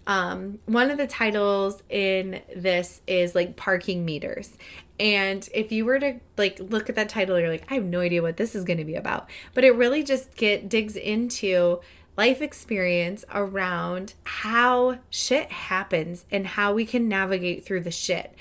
um, 0.08 0.60
one 0.66 0.90
of 0.90 0.98
the 0.98 1.08
titles 1.08 1.84
in 1.90 2.42
this 2.56 3.02
is 3.06 3.36
like 3.36 3.56
parking 3.56 4.06
meters. 4.06 4.58
And 5.00 5.48
if 5.54 5.72
you 5.72 5.86
were 5.86 6.00
to 6.00 6.20
like 6.38 6.60
look 6.60 6.90
at 6.90 6.96
that 6.96 7.10
title, 7.10 7.40
you're 7.40 7.50
like, 7.50 7.72
I 7.72 7.76
have 7.76 7.86
no 7.86 8.00
idea 8.00 8.22
what 8.22 8.38
this 8.38 8.56
is 8.56 8.64
going 8.64 8.80
to 8.80 8.86
be 8.86 8.96
about. 8.96 9.30
But 9.54 9.64
it 9.64 9.72
really 9.72 10.04
just 10.04 10.36
get 10.36 10.68
digs 10.68 10.96
into 10.96 11.80
life 12.18 12.42
experience 12.42 13.24
around 13.34 14.14
how 14.24 15.00
shit 15.10 15.52
happens 15.52 16.26
and 16.32 16.46
how 16.48 16.74
we 16.74 16.86
can 16.86 17.08
navigate 17.08 17.66
through 17.66 17.82
the 17.82 17.92
shit. 17.92 18.36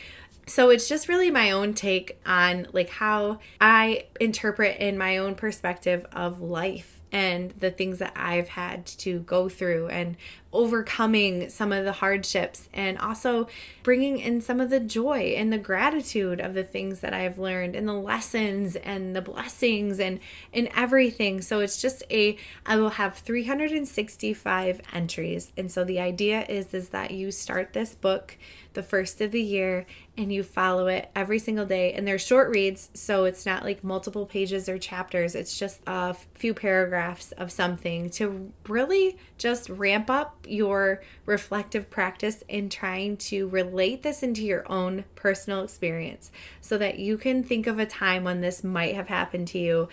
So 0.48 0.70
it's 0.70 0.88
just 0.88 1.08
really 1.08 1.30
my 1.30 1.50
own 1.50 1.74
take 1.74 2.18
on 2.24 2.66
like 2.72 2.88
how 2.88 3.38
I 3.60 4.06
interpret 4.18 4.78
in 4.80 4.96
my 4.96 5.18
own 5.18 5.34
perspective 5.34 6.06
of 6.12 6.40
life 6.40 7.00
and 7.12 7.50
the 7.52 7.70
things 7.70 7.98
that 7.98 8.12
I've 8.16 8.48
had 8.48 8.86
to 8.86 9.20
go 9.20 9.48
through 9.48 9.88
and 9.88 10.16
overcoming 10.58 11.48
some 11.48 11.70
of 11.70 11.84
the 11.84 11.92
hardships 11.92 12.68
and 12.74 12.98
also 12.98 13.46
bringing 13.84 14.18
in 14.18 14.40
some 14.40 14.60
of 14.60 14.70
the 14.70 14.80
joy 14.80 15.34
and 15.36 15.52
the 15.52 15.58
gratitude 15.58 16.40
of 16.40 16.52
the 16.52 16.64
things 16.64 16.98
that 16.98 17.14
I've 17.14 17.38
learned 17.38 17.76
and 17.76 17.86
the 17.86 17.92
lessons 17.92 18.74
and 18.74 19.14
the 19.14 19.22
blessings 19.22 20.00
and 20.00 20.18
and 20.52 20.68
everything. 20.74 21.42
So 21.42 21.60
it's 21.60 21.80
just 21.80 22.02
a 22.10 22.36
I 22.66 22.74
will 22.74 22.90
have 22.90 23.18
365 23.18 24.80
entries. 24.92 25.52
And 25.56 25.70
so 25.70 25.84
the 25.84 26.00
idea 26.00 26.44
is 26.48 26.74
is 26.74 26.88
that 26.88 27.12
you 27.12 27.30
start 27.30 27.72
this 27.72 27.94
book 27.94 28.36
the 28.74 28.82
first 28.82 29.20
of 29.20 29.30
the 29.30 29.42
year 29.42 29.86
and 30.16 30.32
you 30.32 30.42
follow 30.42 30.88
it 30.88 31.10
every 31.14 31.38
single 31.38 31.66
day. 31.66 31.92
And 31.92 32.06
they're 32.06 32.18
short 32.18 32.48
reads, 32.50 32.90
so 32.94 33.24
it's 33.24 33.46
not 33.46 33.64
like 33.64 33.82
multiple 33.82 34.26
pages 34.26 34.68
or 34.68 34.78
chapters. 34.78 35.34
It's 35.34 35.58
just 35.58 35.80
a 35.86 36.14
few 36.34 36.54
paragraphs 36.54 37.32
of 37.32 37.50
something 37.52 38.10
to 38.10 38.52
really 38.68 39.16
just 39.36 39.68
ramp 39.68 40.10
up 40.10 40.46
your 40.50 41.02
reflective 41.26 41.90
practice 41.90 42.42
in 42.48 42.68
trying 42.68 43.16
to 43.16 43.48
relate 43.48 44.02
this 44.02 44.22
into 44.22 44.44
your 44.44 44.70
own 44.70 45.04
personal 45.14 45.62
experience 45.62 46.30
so 46.60 46.78
that 46.78 46.98
you 46.98 47.16
can 47.18 47.42
think 47.42 47.66
of 47.66 47.78
a 47.78 47.86
time 47.86 48.24
when 48.24 48.40
this 48.40 48.64
might 48.64 48.94
have 48.94 49.08
happened 49.08 49.48
to 49.48 49.58
you 49.58 49.88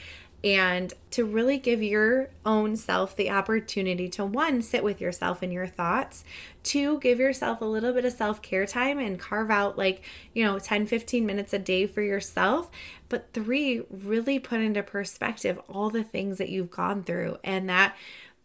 and 0.45 0.93
to 1.09 1.25
really 1.25 1.57
give 1.57 1.81
your 1.81 2.29
own 2.45 2.75
self 2.75 3.15
the 3.15 3.31
opportunity 3.31 4.07
to 4.07 4.24
one, 4.24 4.62
sit 4.62 4.83
with 4.83 5.01
yourself 5.01 5.41
and 5.41 5.51
your 5.51 5.65
thoughts, 5.65 6.24
two, 6.62 7.00
give 7.00 7.17
yourself 7.17 7.62
a 7.62 7.65
little 7.65 7.91
bit 7.91 8.05
of 8.05 8.13
self 8.13 8.43
care 8.43 8.67
time 8.67 9.00
and 9.00 9.19
carve 9.19 9.50
out 9.50 9.75
like, 9.75 10.03
you 10.35 10.45
know, 10.45 10.59
10, 10.59 10.85
15 10.85 11.25
minutes 11.25 11.51
a 11.51 11.57
day 11.57 11.88
for 11.88 12.03
yourself, 12.03 12.69
but 13.09 13.33
three, 13.33 13.81
really 13.89 14.38
put 14.38 14.62
into 14.62 14.83
perspective 14.83 15.59
all 15.67 15.89
the 15.89 16.03
things 16.03 16.38
that 16.38 16.50
you've 16.50 16.69
gone 16.69 17.03
through 17.03 17.39
and 17.43 17.67
that 17.67 17.95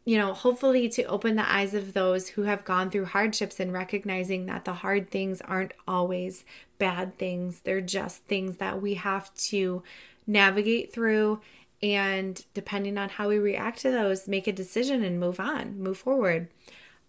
you 0.05 0.17
know, 0.19 0.33
hopefully 0.33 0.89
to 0.89 1.05
open 1.05 1.37
the 1.37 1.51
eyes 1.51 1.75
of 1.75 1.93
those 1.93 2.29
who 2.29 2.43
have 2.43 2.65
gone 2.65 2.91
through 2.91 3.07
hardships 3.07 3.61
and 3.61 3.73
recognizing 3.73 4.47
that 4.47 4.65
the 4.65 4.75
hard 4.75 5.11
things 5.11 5.41
aren't 5.43 5.75
always 5.87 6.45
bad 6.79 7.19
things. 7.19 7.61
They're 7.61 7.81
just 7.81 8.25
things 8.25 8.57
that 8.57 8.81
we 8.81 8.95
have 8.95 9.35
to 9.35 9.83
navigate 10.27 10.93
through 10.93 11.41
and 11.83 12.45
depending 12.55 12.99
on 12.99 13.09
how 13.09 13.29
we 13.29 13.39
react 13.39 13.81
to 13.81 13.91
those, 13.91 14.29
make 14.29 14.47
a 14.47 14.53
decision 14.53 15.03
and 15.03 15.19
move 15.19 15.41
on, 15.41 15.79
move 15.79 15.99
forward. 15.99 16.49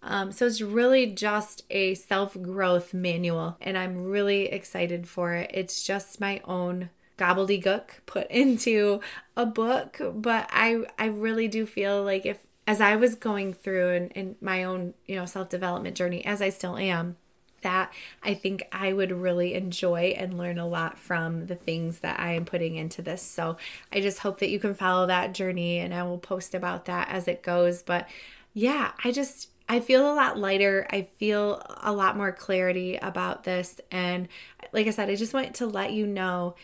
Um, 0.02 0.32
so 0.32 0.46
it's 0.46 0.60
really 0.60 1.06
just 1.06 1.62
a 1.70 1.94
self 1.94 2.40
growth 2.40 2.92
manual, 2.92 3.56
and 3.60 3.78
I'm 3.78 4.04
really 4.04 4.46
excited 4.46 5.06
for 5.06 5.34
it. 5.34 5.50
It's 5.54 5.82
just 5.82 6.20
my 6.20 6.40
own 6.44 6.90
gobbledygook 7.18 8.04
put 8.06 8.28
into 8.30 9.00
a 9.36 9.46
book, 9.46 10.00
but 10.14 10.48
I 10.50 10.84
I 10.98 11.06
really 11.06 11.48
do 11.48 11.66
feel 11.66 12.02
like 12.02 12.26
if 12.26 12.38
as 12.66 12.80
I 12.80 12.96
was 12.96 13.14
going 13.14 13.54
through 13.54 13.90
in, 13.90 14.08
in 14.10 14.36
my 14.40 14.64
own 14.64 14.94
you 15.06 15.16
know 15.16 15.26
self 15.26 15.48
development 15.48 15.96
journey, 15.96 16.24
as 16.24 16.40
I 16.40 16.50
still 16.50 16.76
am, 16.76 17.16
that 17.62 17.92
I 18.22 18.34
think 18.34 18.64
I 18.70 18.92
would 18.92 19.10
really 19.10 19.54
enjoy 19.54 20.14
and 20.16 20.36
learn 20.36 20.58
a 20.58 20.66
lot 20.66 20.98
from 20.98 21.46
the 21.46 21.54
things 21.54 22.00
that 22.00 22.20
I 22.20 22.32
am 22.32 22.44
putting 22.44 22.76
into 22.76 23.02
this. 23.02 23.22
So 23.22 23.56
I 23.92 24.00
just 24.00 24.18
hope 24.20 24.40
that 24.40 24.50
you 24.50 24.58
can 24.58 24.74
follow 24.74 25.06
that 25.06 25.34
journey 25.34 25.78
and 25.78 25.94
I 25.94 26.02
will 26.02 26.18
post 26.18 26.54
about 26.54 26.84
that 26.86 27.08
as 27.08 27.26
it 27.28 27.42
goes. 27.42 27.82
But 27.82 28.08
yeah, 28.52 28.92
I 29.02 29.12
just 29.12 29.48
I 29.68 29.80
feel 29.80 30.10
a 30.10 30.14
lot 30.14 30.38
lighter. 30.38 30.86
I 30.90 31.02
feel 31.02 31.62
a 31.82 31.92
lot 31.92 32.16
more 32.16 32.32
clarity 32.32 32.96
about 32.96 33.44
this. 33.44 33.80
And 33.90 34.28
like 34.72 34.86
I 34.86 34.90
said, 34.90 35.08
I 35.08 35.16
just 35.16 35.34
want 35.34 35.54
to 35.54 35.66
let 35.66 35.92
you 35.92 36.06
know 36.06 36.56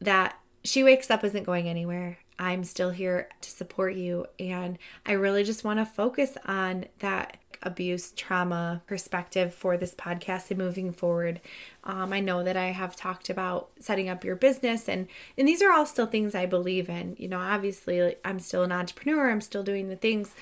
that 0.00 0.38
She 0.64 0.82
Wakes 0.82 1.10
Up 1.10 1.24
isn't 1.24 1.44
going 1.44 1.68
anywhere. 1.68 2.18
I'm 2.38 2.64
still 2.64 2.90
here 2.90 3.28
to 3.40 3.50
support 3.50 3.94
you. 3.94 4.26
And 4.38 4.78
I 5.04 5.12
really 5.12 5.44
just 5.44 5.64
want 5.64 5.78
to 5.78 5.86
focus 5.86 6.36
on 6.44 6.86
that 6.98 7.38
abuse 7.62 8.12
trauma 8.12 8.82
perspective 8.86 9.54
for 9.54 9.76
this 9.76 9.94
podcast 9.94 10.50
and 10.50 10.58
moving 10.58 10.92
forward. 10.92 11.40
Um, 11.84 12.12
I 12.12 12.20
know 12.20 12.42
that 12.42 12.56
I 12.56 12.66
have 12.66 12.96
talked 12.96 13.30
about 13.30 13.70
setting 13.78 14.08
up 14.08 14.24
your 14.24 14.36
business, 14.36 14.88
and 14.88 15.08
and 15.36 15.48
these 15.48 15.62
are 15.62 15.72
all 15.72 15.86
still 15.86 16.06
things 16.06 16.34
I 16.34 16.46
believe 16.46 16.88
in. 16.88 17.16
You 17.18 17.28
know, 17.28 17.40
obviously, 17.40 18.16
I'm 18.24 18.38
still 18.40 18.62
an 18.62 18.72
entrepreneur. 18.72 19.30
I'm 19.30 19.40
still 19.40 19.62
doing 19.62 19.88
the 19.88 19.96
things, 19.96 20.34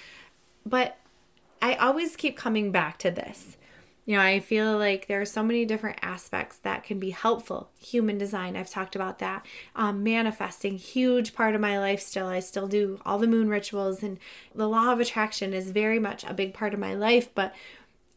but 0.66 0.98
I 1.62 1.74
always 1.74 2.16
keep 2.16 2.36
coming 2.36 2.72
back 2.72 2.98
to 2.98 3.10
this. 3.10 3.56
You 4.06 4.16
know, 4.16 4.22
I 4.22 4.40
feel 4.40 4.76
like 4.76 5.06
there 5.06 5.22
are 5.22 5.26
so 5.26 5.42
many 5.42 5.64
different 5.64 5.98
aspects 6.02 6.58
that 6.58 6.84
can 6.84 6.98
be 6.98 7.10
helpful. 7.10 7.70
Human 7.80 8.18
design, 8.18 8.54
I've 8.54 8.68
talked 8.68 8.94
about 8.94 9.18
that. 9.20 9.46
Um, 9.74 10.02
manifesting, 10.02 10.76
huge 10.76 11.34
part 11.34 11.54
of 11.54 11.60
my 11.62 11.78
life 11.78 12.00
still. 12.00 12.26
I 12.26 12.40
still 12.40 12.68
do 12.68 13.00
all 13.06 13.18
the 13.18 13.26
moon 13.26 13.48
rituals, 13.48 14.02
and 14.02 14.18
the 14.54 14.68
law 14.68 14.92
of 14.92 15.00
attraction 15.00 15.54
is 15.54 15.70
very 15.70 15.98
much 15.98 16.22
a 16.24 16.34
big 16.34 16.52
part 16.52 16.74
of 16.74 16.80
my 16.80 16.94
life. 16.94 17.34
But 17.34 17.54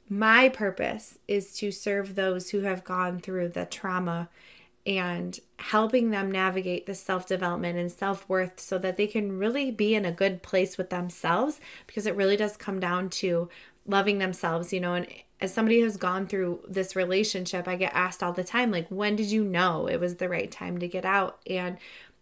my 0.09 0.49
purpose 0.49 1.19
is 1.27 1.53
to 1.57 1.71
serve 1.71 2.15
those 2.15 2.49
who 2.49 2.61
have 2.61 2.83
gone 2.83 3.19
through 3.19 3.49
the 3.49 3.65
trauma 3.65 4.27
and 4.85 5.39
helping 5.59 6.11
them 6.11 6.31
navigate 6.31 6.85
the 6.85 6.95
self 6.95 7.25
development 7.27 7.77
and 7.77 7.91
self 7.91 8.27
worth 8.27 8.59
so 8.59 8.77
that 8.77 8.97
they 8.97 9.07
can 9.07 9.37
really 9.37 9.71
be 9.71 9.95
in 9.95 10.05
a 10.05 10.11
good 10.11 10.43
place 10.43 10.77
with 10.77 10.89
themselves 10.89 11.61
because 11.85 12.05
it 12.05 12.15
really 12.15 12.37
does 12.37 12.57
come 12.57 12.79
down 12.79 13.09
to 13.09 13.49
loving 13.85 14.17
themselves, 14.17 14.71
you 14.73 14.79
know, 14.79 14.93
and 14.93 15.07
as 15.39 15.53
somebody 15.53 15.81
who's 15.81 15.97
gone 15.97 16.27
through 16.27 16.61
this 16.67 16.95
relationship, 16.95 17.67
I 17.67 17.75
get 17.75 17.93
asked 17.93 18.23
all 18.23 18.33
the 18.33 18.43
time, 18.43 18.71
like, 18.71 18.87
when 18.89 19.15
did 19.15 19.27
you 19.27 19.43
know 19.43 19.87
it 19.87 19.99
was 19.99 20.15
the 20.15 20.29
right 20.29 20.49
time 20.49 20.79
to 20.79 20.87
get 20.87 21.05
out? 21.05 21.39
And 21.47 21.77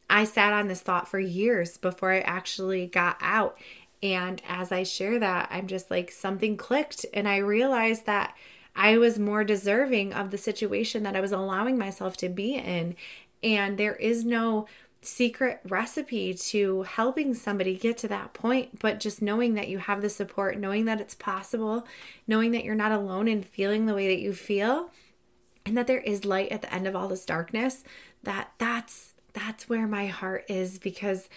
I 0.09 0.25
sat 0.25 0.53
on 0.53 0.67
this 0.67 0.81
thought 0.81 1.07
for 1.07 1.19
years 1.19 1.77
before 1.77 2.11
I 2.11 2.19
actually 2.19 2.87
got 2.87 3.17
out. 3.21 3.57
And 4.03 4.41
as 4.47 4.71
I 4.71 4.83
share 4.83 5.17
that, 5.19 5.47
I'm 5.49 5.67
just 5.67 5.89
like, 5.89 6.11
something 6.11 6.57
clicked. 6.57 7.05
And 7.13 7.27
I 7.27 7.37
realized 7.37 8.05
that 8.05 8.35
I 8.75 8.97
was 8.97 9.17
more 9.17 9.45
deserving 9.45 10.13
of 10.13 10.31
the 10.31 10.37
situation 10.37 11.03
that 11.03 11.15
I 11.15 11.21
was 11.21 11.31
allowing 11.31 11.77
myself 11.77 12.17
to 12.17 12.29
be 12.29 12.55
in. 12.55 12.95
And 13.41 13.77
there 13.77 13.95
is 13.95 14.25
no 14.25 14.67
secret 15.05 15.59
recipe 15.67 16.33
to 16.33 16.83
helping 16.83 17.33
somebody 17.33 17.77
get 17.77 17.97
to 17.99 18.07
that 18.07 18.33
point, 18.33 18.79
but 18.79 18.99
just 18.99 19.21
knowing 19.21 19.53
that 19.53 19.67
you 19.67 19.77
have 19.77 20.01
the 20.01 20.09
support, 20.09 20.57
knowing 20.57 20.85
that 20.85 20.99
it's 20.99 21.15
possible, 21.15 21.87
knowing 22.27 22.51
that 22.51 22.63
you're 22.63 22.75
not 22.75 22.91
alone 22.91 23.27
in 23.27 23.43
feeling 23.43 23.85
the 23.85 23.93
way 23.93 24.07
that 24.07 24.21
you 24.21 24.33
feel, 24.33 24.89
and 25.65 25.77
that 25.77 25.87
there 25.87 25.99
is 25.99 26.25
light 26.25 26.51
at 26.51 26.61
the 26.61 26.73
end 26.73 26.87
of 26.87 26.95
all 26.95 27.07
this 27.07 27.25
darkness, 27.25 27.83
that 28.23 28.51
that's 28.57 29.13
that's 29.33 29.67
where 29.67 29.87
my 29.87 30.07
heart 30.07 30.45
is 30.47 30.79
because 30.79 31.29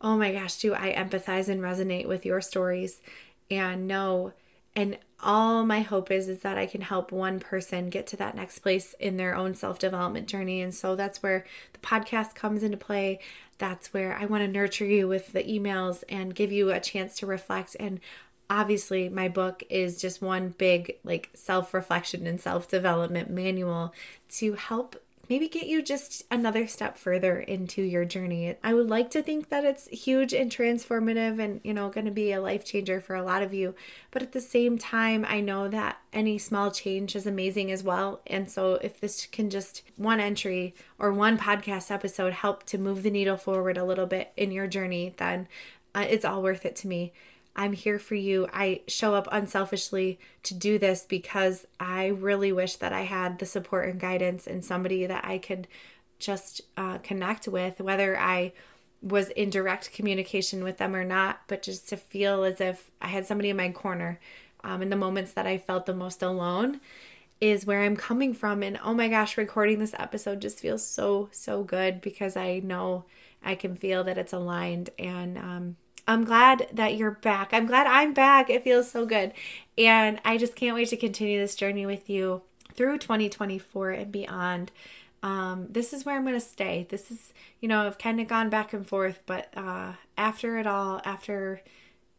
oh 0.00 0.16
my 0.16 0.32
gosh, 0.32 0.56
do 0.56 0.74
I 0.74 0.94
empathize 0.94 1.48
and 1.48 1.60
resonate 1.60 2.06
with 2.06 2.24
your 2.24 2.40
stories 2.40 3.02
and 3.50 3.86
know 3.86 4.32
and 4.74 4.96
all 5.22 5.64
my 5.64 5.80
hope 5.80 6.10
is 6.10 6.28
is 6.28 6.40
that 6.40 6.58
I 6.58 6.66
can 6.66 6.80
help 6.80 7.12
one 7.12 7.40
person 7.40 7.90
get 7.90 8.06
to 8.08 8.16
that 8.16 8.34
next 8.34 8.60
place 8.60 8.94
in 8.98 9.16
their 9.16 9.34
own 9.34 9.54
self-development 9.54 10.28
journey. 10.28 10.60
And 10.60 10.74
so 10.74 10.96
that's 10.96 11.22
where 11.22 11.44
the 11.72 11.78
podcast 11.80 12.34
comes 12.34 12.62
into 12.62 12.76
play. 12.76 13.20
That's 13.58 13.92
where 13.92 14.16
I 14.16 14.24
want 14.26 14.42
to 14.44 14.48
nurture 14.48 14.86
you 14.86 15.06
with 15.06 15.32
the 15.32 15.44
emails 15.44 16.02
and 16.08 16.34
give 16.34 16.52
you 16.52 16.70
a 16.70 16.80
chance 16.80 17.16
to 17.16 17.26
reflect 17.26 17.76
and 17.78 18.00
obviously 18.50 19.08
my 19.08 19.28
book 19.28 19.62
is 19.70 20.00
just 20.00 20.20
one 20.20 20.52
big 20.58 20.96
like 21.04 21.30
self-reflection 21.34 22.26
and 22.26 22.40
self-development 22.40 23.30
manual 23.30 23.94
to 24.28 24.54
help 24.54 24.96
maybe 25.30 25.48
get 25.48 25.68
you 25.68 25.80
just 25.80 26.24
another 26.28 26.66
step 26.66 26.96
further 26.96 27.38
into 27.38 27.80
your 27.80 28.04
journey. 28.04 28.56
I 28.64 28.74
would 28.74 28.90
like 28.90 29.10
to 29.12 29.22
think 29.22 29.48
that 29.48 29.64
it's 29.64 29.86
huge 29.86 30.34
and 30.34 30.50
transformative 30.50 31.38
and, 31.38 31.60
you 31.62 31.72
know, 31.72 31.88
going 31.88 32.06
to 32.06 32.10
be 32.10 32.32
a 32.32 32.40
life 32.40 32.64
changer 32.64 33.00
for 33.00 33.14
a 33.14 33.22
lot 33.22 33.40
of 33.40 33.54
you. 33.54 33.76
But 34.10 34.22
at 34.22 34.32
the 34.32 34.40
same 34.40 34.76
time, 34.76 35.24
I 35.26 35.40
know 35.40 35.68
that 35.68 36.00
any 36.12 36.36
small 36.36 36.72
change 36.72 37.14
is 37.14 37.28
amazing 37.28 37.70
as 37.70 37.84
well. 37.84 38.20
And 38.26 38.50
so 38.50 38.74
if 38.82 39.00
this 39.00 39.26
can 39.26 39.50
just 39.50 39.82
one 39.96 40.18
entry 40.18 40.74
or 40.98 41.12
one 41.12 41.38
podcast 41.38 41.92
episode 41.92 42.32
help 42.32 42.64
to 42.64 42.76
move 42.76 43.04
the 43.04 43.10
needle 43.10 43.36
forward 43.36 43.78
a 43.78 43.84
little 43.84 44.06
bit 44.06 44.32
in 44.36 44.50
your 44.50 44.66
journey, 44.66 45.14
then 45.18 45.46
uh, 45.94 46.06
it's 46.08 46.24
all 46.24 46.42
worth 46.42 46.66
it 46.66 46.74
to 46.76 46.88
me. 46.88 47.12
I'm 47.56 47.72
here 47.72 47.98
for 47.98 48.14
you. 48.14 48.46
I 48.52 48.82
show 48.86 49.14
up 49.14 49.28
unselfishly 49.30 50.18
to 50.44 50.54
do 50.54 50.78
this 50.78 51.04
because 51.04 51.66
I 51.78 52.06
really 52.06 52.52
wish 52.52 52.76
that 52.76 52.92
I 52.92 53.02
had 53.02 53.38
the 53.38 53.46
support 53.46 53.88
and 53.88 54.00
guidance 54.00 54.46
and 54.46 54.64
somebody 54.64 55.06
that 55.06 55.24
I 55.24 55.38
could 55.38 55.66
just 56.18 56.60
uh, 56.76 56.98
connect 56.98 57.48
with, 57.48 57.80
whether 57.80 58.18
I 58.18 58.52
was 59.02 59.30
in 59.30 59.50
direct 59.50 59.92
communication 59.92 60.62
with 60.62 60.78
them 60.78 60.94
or 60.94 61.04
not, 61.04 61.40
but 61.48 61.62
just 61.62 61.88
to 61.88 61.96
feel 61.96 62.44
as 62.44 62.60
if 62.60 62.90
I 63.00 63.08
had 63.08 63.26
somebody 63.26 63.50
in 63.50 63.56
my 63.56 63.70
corner 63.70 64.20
um, 64.62 64.82
in 64.82 64.90
the 64.90 64.96
moments 64.96 65.32
that 65.32 65.46
I 65.46 65.58
felt 65.58 65.86
the 65.86 65.94
most 65.94 66.22
alone 66.22 66.80
is 67.40 67.64
where 67.64 67.82
I'm 67.82 67.96
coming 67.96 68.34
from. 68.34 68.62
And 68.62 68.78
oh 68.84 68.92
my 68.92 69.08
gosh, 69.08 69.38
recording 69.38 69.78
this 69.78 69.94
episode 69.98 70.40
just 70.40 70.60
feels 70.60 70.86
so, 70.86 71.30
so 71.32 71.62
good 71.62 72.02
because 72.02 72.36
I 72.36 72.60
know 72.60 73.04
I 73.42 73.54
can 73.54 73.74
feel 73.74 74.04
that 74.04 74.18
it's 74.18 74.34
aligned 74.34 74.90
and 74.98 75.38
um, 75.38 75.76
I'm 76.06 76.24
glad 76.24 76.68
that 76.72 76.96
you're 76.96 77.10
back. 77.12 77.50
I'm 77.52 77.66
glad 77.66 77.86
I'm 77.86 78.12
back. 78.12 78.50
It 78.50 78.64
feels 78.64 78.90
so 78.90 79.06
good. 79.06 79.32
And 79.78 80.20
I 80.24 80.36
just 80.38 80.56
can't 80.56 80.74
wait 80.74 80.88
to 80.88 80.96
continue 80.96 81.38
this 81.38 81.54
journey 81.54 81.86
with 81.86 82.10
you 82.10 82.42
through 82.74 82.98
2024 82.98 83.90
and 83.90 84.12
beyond. 84.12 84.72
um, 85.22 85.66
this 85.68 85.92
is 85.92 86.04
where 86.04 86.16
I'm 86.16 86.22
going 86.22 86.34
to 86.34 86.40
stay. 86.40 86.86
This 86.88 87.10
is, 87.10 87.32
you 87.60 87.68
know, 87.68 87.86
I've 87.86 87.98
kind 87.98 88.20
of 88.20 88.28
gone 88.28 88.48
back 88.48 88.72
and 88.72 88.86
forth, 88.86 89.20
but 89.26 89.48
uh, 89.54 89.92
after 90.16 90.58
it 90.58 90.66
all, 90.66 91.00
after, 91.04 91.60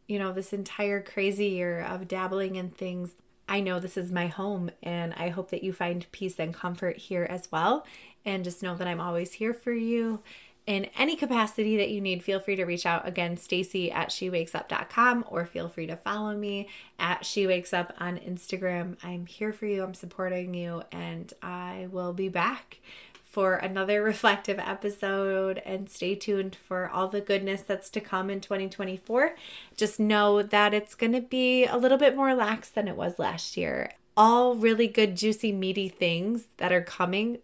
you 0.06 0.18
know, 0.18 0.32
this 0.32 0.52
entire 0.52 1.00
crazy 1.02 1.46
year 1.46 1.80
of 1.80 2.06
dabbling 2.06 2.56
in 2.56 2.70
things, 2.70 3.14
I 3.48 3.60
know 3.60 3.80
this 3.80 3.96
is 3.96 4.12
my 4.12 4.28
home 4.28 4.70
and 4.82 5.14
I 5.14 5.30
hope 5.30 5.50
that 5.50 5.64
you 5.64 5.72
find 5.72 6.06
peace 6.12 6.38
and 6.38 6.54
comfort 6.54 6.96
here 6.96 7.26
as 7.28 7.50
well. 7.50 7.84
And 8.24 8.44
just 8.44 8.62
know 8.62 8.76
that 8.76 8.86
I'm 8.86 9.00
always 9.00 9.34
here 9.34 9.52
for 9.52 9.72
you 9.72 10.20
in 10.66 10.86
any 10.96 11.16
capacity 11.16 11.76
that 11.76 11.90
you 11.90 12.00
need, 12.00 12.22
feel 12.22 12.38
free 12.38 12.56
to 12.56 12.64
reach 12.64 12.86
out 12.86 13.06
again, 13.06 13.36
Stacy 13.36 13.90
at 13.90 14.10
shewakesUp.com, 14.10 15.24
or 15.28 15.44
feel 15.44 15.68
free 15.68 15.86
to 15.86 15.96
follow 15.96 16.36
me 16.36 16.68
at 16.98 17.22
shewakesUp 17.22 17.92
on 17.98 18.18
Instagram. 18.18 18.96
I'm 19.02 19.26
here 19.26 19.52
for 19.52 19.66
you, 19.66 19.82
I'm 19.82 19.94
supporting 19.94 20.54
you, 20.54 20.82
and 20.92 21.32
I 21.42 21.88
will 21.90 22.12
be 22.12 22.28
back 22.28 22.78
for 23.24 23.56
another 23.56 24.02
reflective 24.04 24.60
episode. 24.60 25.60
And 25.66 25.90
stay 25.90 26.14
tuned 26.14 26.54
for 26.54 26.88
all 26.88 27.08
the 27.08 27.20
goodness 27.20 27.62
that's 27.62 27.90
to 27.90 28.00
come 28.00 28.30
in 28.30 28.40
2024. 28.40 29.34
Just 29.76 29.98
know 29.98 30.42
that 30.42 30.72
it's 30.72 30.94
going 30.94 31.12
to 31.12 31.20
be 31.20 31.66
a 31.66 31.76
little 31.76 31.98
bit 31.98 32.14
more 32.14 32.34
lax 32.34 32.68
than 32.68 32.86
it 32.86 32.96
was 32.96 33.18
last 33.18 33.56
year. 33.56 33.92
All 34.16 34.54
really 34.54 34.86
good, 34.86 35.16
juicy, 35.16 35.50
meaty 35.50 35.88
things 35.88 36.46
that 36.58 36.70
are 36.70 36.82
coming 36.82 37.38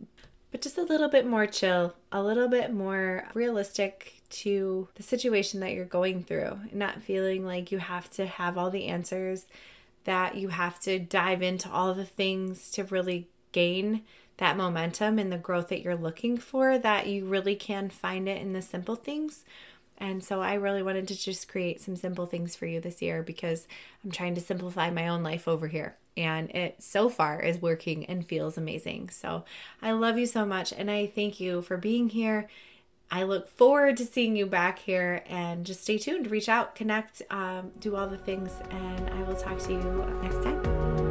but 0.50 0.62
just 0.62 0.78
a 0.78 0.82
little 0.82 1.08
bit 1.08 1.26
more 1.26 1.46
chill, 1.46 1.94
a 2.10 2.22
little 2.22 2.48
bit 2.48 2.72
more 2.72 3.28
realistic 3.34 4.22
to 4.30 4.88
the 4.94 5.02
situation 5.02 5.60
that 5.60 5.72
you're 5.72 5.84
going 5.84 6.22
through, 6.22 6.58
not 6.72 7.02
feeling 7.02 7.44
like 7.44 7.72
you 7.72 7.78
have 7.78 8.10
to 8.10 8.26
have 8.26 8.56
all 8.56 8.70
the 8.70 8.86
answers, 8.86 9.46
that 10.04 10.36
you 10.36 10.48
have 10.48 10.80
to 10.80 10.98
dive 10.98 11.42
into 11.42 11.70
all 11.70 11.92
the 11.94 12.04
things 12.04 12.70
to 12.70 12.84
really 12.84 13.28
gain 13.52 14.02
that 14.38 14.56
momentum 14.56 15.18
and 15.18 15.32
the 15.32 15.38
growth 15.38 15.68
that 15.68 15.82
you're 15.82 15.96
looking 15.96 16.38
for, 16.38 16.78
that 16.78 17.06
you 17.08 17.26
really 17.26 17.56
can 17.56 17.90
find 17.90 18.28
it 18.28 18.40
in 18.40 18.52
the 18.52 18.62
simple 18.62 18.94
things. 18.94 19.44
And 19.98 20.22
so 20.22 20.40
I 20.40 20.54
really 20.54 20.82
wanted 20.82 21.08
to 21.08 21.16
just 21.16 21.48
create 21.48 21.80
some 21.80 21.96
simple 21.96 22.24
things 22.24 22.54
for 22.54 22.66
you 22.66 22.80
this 22.80 23.02
year 23.02 23.22
because 23.22 23.66
I'm 24.04 24.12
trying 24.12 24.36
to 24.36 24.40
simplify 24.40 24.90
my 24.90 25.08
own 25.08 25.24
life 25.24 25.48
over 25.48 25.66
here 25.66 25.96
and 26.18 26.50
it 26.50 26.82
so 26.82 27.08
far 27.08 27.40
is 27.40 27.62
working 27.62 28.04
and 28.06 28.26
feels 28.26 28.58
amazing. 28.58 29.08
So 29.10 29.44
I 29.80 29.92
love 29.92 30.18
you 30.18 30.26
so 30.26 30.44
much 30.44 30.72
and 30.72 30.90
I 30.90 31.06
thank 31.06 31.40
you 31.40 31.62
for 31.62 31.76
being 31.76 32.08
here. 32.10 32.48
I 33.10 33.22
look 33.22 33.48
forward 33.48 33.96
to 33.98 34.04
seeing 34.04 34.36
you 34.36 34.44
back 34.44 34.80
here 34.80 35.22
and 35.26 35.64
just 35.64 35.82
stay 35.82 35.96
tuned, 35.96 36.30
reach 36.30 36.48
out, 36.48 36.74
connect, 36.74 37.22
um, 37.30 37.70
do 37.80 37.96
all 37.96 38.06
the 38.06 38.18
things, 38.18 38.52
and 38.68 39.08
I 39.10 39.22
will 39.22 39.36
talk 39.36 39.58
to 39.60 39.72
you 39.72 40.18
next 40.22 40.42
time. 40.44 41.07